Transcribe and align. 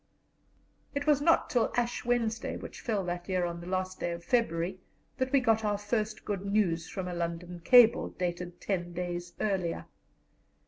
It 0.95 1.05
was 1.05 1.21
not 1.21 1.47
till 1.47 1.71
Ash 1.77 2.03
Wednesday, 2.03 2.57
which 2.57 2.81
fell 2.81 3.03
that 3.03 3.29
year 3.29 3.45
on 3.45 3.61
the 3.61 3.67
last 3.67 3.99
day 3.99 4.11
of 4.13 4.23
February, 4.23 4.79
that 5.17 5.31
we 5.31 5.39
got 5.39 5.63
our 5.63 5.77
first 5.77 6.25
good 6.25 6.43
news 6.43 6.89
from 6.89 7.07
a 7.07 7.13
London 7.13 7.59
cable, 7.63 8.09
dated 8.09 8.59
ten 8.59 8.93
days 8.93 9.33
earlier. 9.39 9.85